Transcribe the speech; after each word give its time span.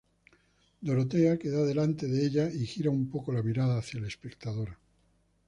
Dorothea 0.81 1.37
queda 1.37 1.63
delante 1.63 2.07
de 2.07 2.25
ella, 2.25 2.49
y 2.51 2.65
gira 2.65 2.89
un 2.89 3.07
poco 3.11 3.31
la 3.31 3.43
mirada 3.43 3.77
hacia 3.77 3.99
el 3.99 4.05
espectador. 4.05 4.79